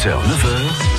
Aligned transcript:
6h, 0.00 0.16
9h. 0.16 0.89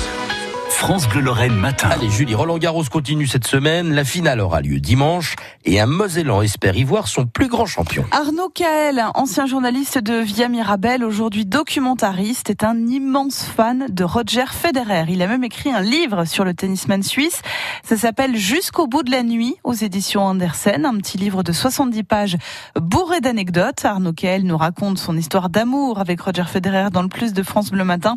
France 0.82 1.08
Bleu 1.08 1.20
Lorraine 1.20 1.54
matin. 1.54 1.90
Allez 1.92 2.10
Julie, 2.10 2.34
Roland 2.34 2.58
Garros 2.58 2.82
continue 2.90 3.28
cette 3.28 3.46
semaine. 3.46 3.94
La 3.94 4.02
finale 4.02 4.40
aura 4.40 4.60
lieu 4.60 4.80
dimanche 4.80 5.36
et 5.64 5.78
un 5.78 5.86
Mosellan 5.86 6.42
espère 6.42 6.76
y 6.76 6.82
voir 6.82 7.06
son 7.06 7.24
plus 7.24 7.46
grand 7.46 7.66
champion. 7.66 8.04
Arnaud 8.10 8.48
Kael, 8.48 9.00
ancien 9.14 9.46
journaliste 9.46 9.98
de 9.98 10.14
Via 10.14 10.48
Mirabel, 10.48 11.04
aujourd'hui 11.04 11.46
documentariste, 11.46 12.50
est 12.50 12.64
un 12.64 12.76
immense 12.88 13.44
fan 13.44 13.86
de 13.90 14.02
Roger 14.02 14.46
Federer. 14.50 15.04
Il 15.08 15.22
a 15.22 15.28
même 15.28 15.44
écrit 15.44 15.70
un 15.70 15.80
livre 15.80 16.24
sur 16.24 16.44
le 16.44 16.52
tennisman 16.52 17.04
suisse. 17.04 17.42
Ça 17.84 17.96
s'appelle 17.96 18.34
Jusqu'au 18.34 18.88
bout 18.88 19.04
de 19.04 19.12
la 19.12 19.22
nuit 19.22 19.54
aux 19.62 19.74
éditions 19.74 20.24
Andersen, 20.24 20.84
un 20.84 20.96
petit 20.96 21.16
livre 21.16 21.44
de 21.44 21.52
70 21.52 22.02
pages 22.02 22.36
bourré 22.74 23.20
d'anecdotes. 23.20 23.84
Arnaud 23.84 24.14
Kael 24.14 24.42
nous 24.42 24.56
raconte 24.56 24.98
son 24.98 25.16
histoire 25.16 25.48
d'amour 25.48 26.00
avec 26.00 26.20
Roger 26.20 26.44
Federer 26.48 26.90
dans 26.90 27.02
le 27.02 27.08
plus 27.08 27.34
de 27.34 27.44
France 27.44 27.70
Bleu 27.70 27.84
Matin. 27.84 28.16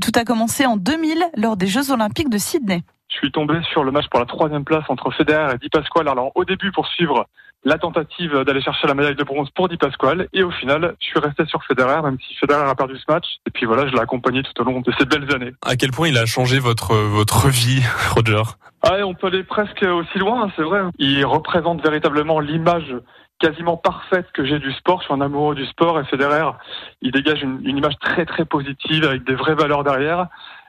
Tout 0.00 0.12
a 0.14 0.24
commencé 0.24 0.64
en 0.64 0.78
2000 0.78 1.22
lors 1.36 1.58
des 1.58 1.66
Jeux 1.66 1.90
Olympiques 1.90 2.05
de 2.08 2.38
Sydney. 2.38 2.82
Je 3.08 3.16
suis 3.16 3.32
tombé 3.32 3.60
sur 3.70 3.84
le 3.84 3.92
match 3.92 4.06
pour 4.08 4.20
la 4.20 4.26
troisième 4.26 4.64
place 4.64 4.84
entre 4.88 5.10
Federer 5.10 5.54
et 5.54 5.58
Di 5.58 5.68
Pasquale. 5.68 6.08
Alors 6.08 6.32
au 6.34 6.44
début 6.44 6.72
pour 6.72 6.86
suivre 6.86 7.26
la 7.64 7.78
tentative 7.78 8.44
d'aller 8.44 8.60
chercher 8.60 8.86
la 8.86 8.94
médaille 8.94 9.16
de 9.16 9.24
bronze 9.24 9.48
pour 9.50 9.68
Di 9.68 9.76
Pasquale 9.76 10.28
et 10.32 10.42
au 10.42 10.50
final 10.50 10.94
je 11.00 11.06
suis 11.06 11.18
resté 11.18 11.44
sur 11.46 11.62
Federer 11.64 12.02
même 12.02 12.16
si 12.26 12.34
Federer 12.36 12.68
a 12.68 12.74
perdu 12.74 12.96
ce 12.96 13.12
match 13.12 13.26
et 13.46 13.50
puis 13.50 13.66
voilà 13.66 13.86
je 13.88 13.92
l'ai 13.92 14.00
accompagné 14.00 14.42
tout 14.42 14.60
au 14.60 14.64
long 14.64 14.80
de 14.80 14.92
ces 14.98 15.04
belles 15.04 15.32
années. 15.34 15.52
À 15.64 15.76
quel 15.76 15.90
point 15.90 16.08
il 16.08 16.18
a 16.18 16.26
changé 16.26 16.58
votre 16.58 16.94
votre 16.94 17.48
vie 17.48 17.82
Roger? 18.14 18.42
Ah 18.82 19.04
on 19.04 19.14
peut 19.14 19.28
aller 19.28 19.44
presque 19.44 19.82
aussi 19.82 20.18
loin 20.18 20.44
hein, 20.44 20.52
c'est 20.56 20.62
vrai. 20.62 20.82
Il 20.98 21.24
représente 21.24 21.82
véritablement 21.82 22.40
l'image 22.40 22.94
quasiment 23.38 23.76
parfaite 23.76 24.26
que 24.32 24.44
j'ai 24.44 24.58
du 24.58 24.72
sport. 24.72 25.00
Je 25.00 25.06
suis 25.06 25.14
un 25.14 25.20
amoureux 25.20 25.54
du 25.54 25.66
sport 25.66 26.00
et 26.00 26.04
Federer, 26.04 26.50
il 27.02 27.12
dégage 27.12 27.42
une, 27.42 27.60
une 27.64 27.78
image 27.78 27.98
très 28.00 28.24
très 28.24 28.44
positive 28.44 29.04
avec 29.04 29.24
des 29.24 29.34
vraies 29.34 29.54
valeurs 29.54 29.84
derrière. 29.84 30.28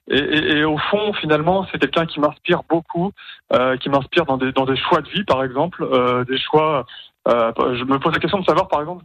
Et, 0.10 0.18
et, 0.18 0.58
et, 0.58 0.64
au 0.64 0.78
fond, 0.78 1.14
finalement, 1.14 1.66
c'est 1.72 1.80
quelqu'un 1.80 2.06
qui 2.06 2.20
m'inspire 2.20 2.62
beaucoup, 2.70 3.12
euh, 3.54 3.76
qui 3.77 3.90
m'inspire 3.90 4.26
dans 4.26 4.38
des, 4.38 4.52
dans 4.52 4.66
des 4.66 4.77
choix 4.77 5.02
de 5.02 5.10
vie, 5.10 5.24
par 5.24 5.44
exemple, 5.44 5.84
euh, 5.84 6.24
des 6.24 6.38
choix. 6.38 6.86
Euh, 7.27 7.52
je 7.76 7.84
me 7.84 7.99
pose 7.99 8.14
la 8.14 8.20
question 8.20 8.40
de 8.40 8.46
savoir, 8.46 8.68
par 8.70 8.80
exemple, 8.80 9.04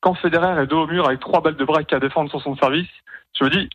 quand 0.00 0.14
Federer 0.14 0.62
est 0.62 0.66
dos 0.66 0.82
au 0.82 0.86
mur 0.86 1.06
avec 1.06 1.20
trois 1.20 1.40
balles 1.40 1.56
de 1.56 1.64
break 1.64 1.92
à 1.92 1.98
défendre 1.98 2.30
sur 2.30 2.40
son 2.40 2.56
service, 2.56 2.88
je 3.38 3.44
me 3.44 3.50
dis, 3.50 3.68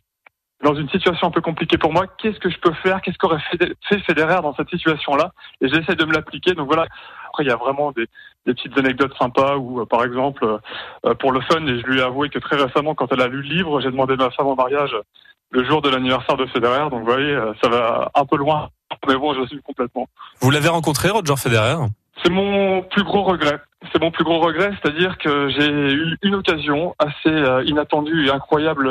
dans 0.62 0.74
une 0.74 0.88
situation 0.90 1.26
un 1.26 1.30
peu 1.30 1.40
compliquée 1.40 1.78
pour 1.78 1.92
moi, 1.92 2.06
qu'est-ce 2.18 2.38
que 2.38 2.50
je 2.50 2.58
peux 2.58 2.72
faire 2.82 3.00
Qu'est-ce 3.00 3.16
qu'aurait 3.18 3.42
fait 3.88 3.98
Federer 4.00 4.42
dans 4.42 4.54
cette 4.54 4.68
situation-là 4.68 5.32
Et 5.60 5.68
j'essaie 5.68 5.96
de 5.96 6.04
me 6.04 6.12
l'appliquer. 6.12 6.52
Donc 6.52 6.66
voilà. 6.66 6.86
Après, 7.28 7.44
il 7.44 7.48
y 7.48 7.52
a 7.52 7.56
vraiment 7.56 7.92
des, 7.92 8.06
des 8.46 8.54
petites 8.54 8.76
anecdotes 8.78 9.16
sympas 9.18 9.56
où, 9.56 9.80
euh, 9.80 9.86
par 9.86 10.04
exemple, 10.04 10.58
euh, 11.06 11.14
pour 11.14 11.32
le 11.32 11.40
fun, 11.40 11.66
et 11.66 11.80
je 11.80 11.86
lui 11.86 12.00
ai 12.00 12.02
avoué 12.02 12.28
que 12.28 12.38
très 12.38 12.56
récemment, 12.56 12.94
quand 12.94 13.10
elle 13.12 13.22
a 13.22 13.28
lu 13.28 13.42
le 13.42 13.48
livre, 13.48 13.80
j'ai 13.80 13.90
demandé 13.90 14.16
ma 14.16 14.30
femme 14.30 14.48
en 14.48 14.54
mariage 14.54 14.94
le 15.50 15.64
jour 15.64 15.82
de 15.82 15.90
l'anniversaire 15.90 16.36
de 16.36 16.46
Federer. 16.46 16.90
Donc 16.90 17.00
vous 17.00 17.12
voyez, 17.12 17.32
euh, 17.32 17.52
ça 17.62 17.68
va 17.68 18.10
un 18.14 18.24
peu 18.24 18.36
loin, 18.36 18.70
mais 19.06 19.16
bon, 19.16 19.34
je 19.34 19.46
suis 19.46 19.62
complètement. 19.62 20.08
Vous 20.40 20.50
l'avez 20.50 20.68
rencontré, 20.68 21.10
Roger 21.10 21.36
Federer 21.36 21.76
C'est 22.22 22.30
mon 22.30 22.82
plus 22.82 23.04
gros 23.04 23.22
regret. 23.22 23.58
C'est 23.92 24.00
mon 24.00 24.10
plus 24.10 24.24
gros 24.24 24.40
regret, 24.40 24.72
c'est-à-dire 24.82 25.16
que 25.16 25.48
j'ai 25.48 25.70
eu 25.70 26.18
une 26.22 26.34
occasion 26.34 26.94
assez 26.98 27.64
inattendue 27.64 28.26
et 28.26 28.30
incroyable 28.30 28.86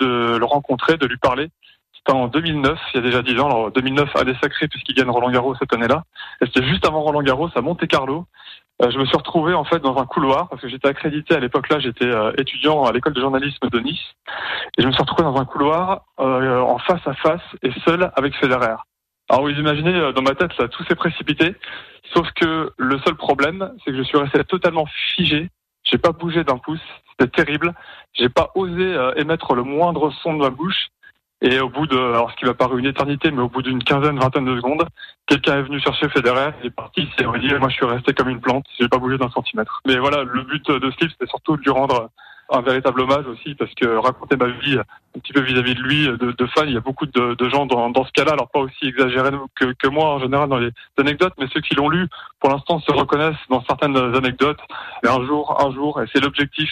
de 0.00 0.36
le 0.36 0.44
rencontrer, 0.44 0.96
de 0.96 1.06
lui 1.06 1.16
parler. 1.16 1.48
C'était 1.92 2.12
en 2.12 2.28
2009, 2.28 2.78
il 2.94 2.96
y 2.96 3.00
a 3.00 3.02
déjà 3.02 3.22
10 3.22 3.40
ans. 3.40 3.46
Alors 3.46 3.70
2009, 3.72 4.14
année 4.14 4.34
sacrée 4.40 4.68
puisqu'il 4.68 4.94
gagne 4.94 5.10
Roland 5.10 5.30
Garros 5.30 5.56
cette 5.56 5.72
année-là. 5.72 6.04
Et 6.40 6.46
c'était 6.46 6.64
juste 6.66 6.86
avant 6.86 7.02
Roland 7.02 7.22
Garros 7.22 7.50
à 7.54 7.60
Monte 7.60 7.86
Carlo. 7.88 8.26
Euh, 8.80 8.90
je 8.90 8.98
me 8.98 9.06
suis 9.06 9.16
retrouvé 9.16 9.54
en 9.54 9.64
fait 9.64 9.80
dans 9.80 9.98
un 9.98 10.06
couloir 10.06 10.48
parce 10.48 10.62
que 10.62 10.68
j'étais 10.68 10.88
accrédité 10.88 11.34
à 11.34 11.40
l'époque 11.40 11.68
là, 11.68 11.80
j'étais 11.80 12.04
euh, 12.04 12.32
étudiant 12.38 12.84
à 12.84 12.92
l'école 12.92 13.12
de 13.12 13.20
journalisme 13.20 13.68
de 13.68 13.80
Nice 13.80 14.14
et 14.76 14.82
je 14.82 14.86
me 14.86 14.92
suis 14.92 15.02
retrouvé 15.02 15.24
dans 15.24 15.36
un 15.36 15.44
couloir 15.44 16.02
euh, 16.20 16.60
en 16.60 16.78
face 16.78 17.04
à 17.06 17.14
face 17.14 17.42
et 17.62 17.72
seul 17.84 18.10
avec 18.14 18.36
Federer. 18.36 18.76
Alors 19.28 19.42
vous 19.42 19.50
imaginez 19.50 20.12
dans 20.12 20.22
ma 20.22 20.34
tête 20.34 20.56
là 20.58 20.68
tout 20.68 20.84
s'est 20.84 20.94
précipité, 20.94 21.56
sauf 22.14 22.30
que 22.36 22.72
le 22.76 22.98
seul 23.00 23.16
problème 23.16 23.72
c'est 23.84 23.90
que 23.90 23.96
je 23.96 24.02
suis 24.02 24.16
resté 24.16 24.42
totalement 24.44 24.86
figé, 25.14 25.50
j'ai 25.82 25.98
pas 25.98 26.12
bougé 26.12 26.44
d'un 26.44 26.58
pouce, 26.58 26.80
c'était 27.10 27.44
terrible, 27.44 27.74
j'ai 28.14 28.28
pas 28.28 28.50
osé 28.54 28.96
émettre 29.16 29.54
le 29.54 29.64
moindre 29.64 30.12
son 30.22 30.34
de 30.34 30.38
ma 30.38 30.50
bouche 30.50 30.88
et 31.40 31.60
au 31.60 31.68
bout 31.68 31.86
de, 31.86 31.96
alors 31.96 32.30
ce 32.32 32.36
qui 32.36 32.44
m'a 32.44 32.54
paru 32.54 32.80
une 32.80 32.86
éternité, 32.86 33.30
mais 33.30 33.42
au 33.42 33.48
bout 33.48 33.62
d'une 33.62 33.82
quinzaine, 33.82 34.18
vingtaine 34.18 34.44
de 34.44 34.56
secondes, 34.56 34.86
quelqu'un 35.26 35.58
est 35.58 35.62
venu 35.62 35.80
chercher 35.80 36.08
Federer, 36.08 36.50
il 36.60 36.66
est 36.66 36.70
parti, 36.70 37.08
c'est 37.16 37.24
dit, 37.38 37.54
moi 37.54 37.68
je 37.68 37.74
suis 37.74 37.86
resté 37.86 38.12
comme 38.12 38.28
une 38.28 38.40
plante, 38.40 38.64
j'ai 38.78 38.88
pas 38.88 38.98
bougé 38.98 39.18
d'un 39.18 39.30
centimètre. 39.30 39.80
Mais 39.86 39.98
voilà, 39.98 40.24
le 40.24 40.42
but 40.42 40.68
de 40.68 40.90
ce 40.90 41.00
livre, 41.00 41.12
c'était 41.12 41.28
surtout 41.28 41.56
de 41.56 41.62
lui 41.62 41.70
rendre 41.70 42.10
un 42.50 42.60
véritable 42.62 43.00
hommage 43.02 43.26
aussi, 43.26 43.54
parce 43.54 43.72
que 43.74 43.86
raconter 43.96 44.36
ma 44.36 44.48
vie 44.48 44.78
un 44.78 45.20
petit 45.20 45.32
peu 45.32 45.40
vis-à-vis 45.40 45.74
de 45.74 45.80
lui, 45.80 46.06
de, 46.06 46.32
de 46.32 46.46
fans, 46.46 46.64
il 46.64 46.74
y 46.74 46.76
a 46.76 46.80
beaucoup 46.80 47.06
de, 47.06 47.34
de 47.34 47.48
gens 47.48 47.66
dans, 47.66 47.90
dans 47.90 48.04
ce 48.04 48.12
cas-là, 48.12 48.32
alors 48.32 48.48
pas 48.48 48.60
aussi 48.60 48.86
exagérés 48.86 49.30
que, 49.54 49.72
que 49.72 49.88
moi 49.88 50.14
en 50.14 50.18
général 50.20 50.48
dans 50.48 50.58
les 50.58 50.70
anecdotes, 50.98 51.32
mais 51.38 51.46
ceux 51.52 51.60
qui 51.60 51.74
l'ont 51.74 51.88
lu, 51.88 52.06
pour 52.40 52.50
l'instant, 52.50 52.80
se 52.80 52.92
reconnaissent 52.92 53.36
dans 53.50 53.64
certaines 53.64 53.96
anecdotes. 53.96 54.60
Mais 55.02 55.10
un 55.10 55.24
jour, 55.26 55.56
un 55.60 55.72
jour, 55.72 56.00
et 56.00 56.06
c'est 56.12 56.20
l'objectif, 56.20 56.70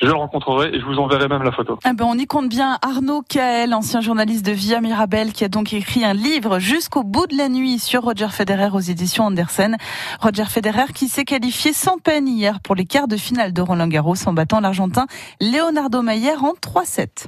je 0.00 0.06
le 0.06 0.12
rencontrerai 0.12 0.68
et 0.74 0.80
je 0.80 0.84
vous 0.84 0.98
enverrai 0.98 1.28
même 1.28 1.42
la 1.42 1.50
photo. 1.52 1.78
Eh 1.84 1.92
ben, 1.92 2.04
on 2.04 2.16
y 2.16 2.26
compte 2.26 2.48
bien 2.48 2.78
Arnaud 2.82 3.22
Kael, 3.28 3.74
ancien 3.74 4.00
journaliste 4.00 4.46
de 4.46 4.52
Via 4.52 4.80
Mirabel, 4.80 5.32
qui 5.32 5.44
a 5.44 5.48
donc 5.48 5.72
écrit 5.72 6.04
un 6.04 6.14
livre 6.14 6.58
jusqu'au 6.58 7.02
bout 7.02 7.26
de 7.26 7.36
la 7.36 7.48
nuit 7.48 7.78
sur 7.78 8.02
Roger 8.02 8.28
Federer 8.28 8.68
aux 8.72 8.80
éditions 8.80 9.24
Andersen. 9.24 9.76
Roger 10.20 10.44
Federer 10.44 10.92
qui 10.94 11.08
s'est 11.08 11.24
qualifié 11.24 11.72
sans 11.72 11.98
peine 11.98 12.28
hier 12.28 12.60
pour 12.60 12.74
les 12.76 12.84
quarts 12.84 13.08
de 13.08 13.16
finale 13.16 13.52
de 13.52 13.60
Roland 13.60 13.88
Garros 13.88 14.14
en 14.26 14.32
battant 14.32 14.60
l'Argentin 14.60 15.06
Leonardo 15.38 16.02
Mayer 16.02 16.34
en 16.34 16.56
3-7. 16.56 17.26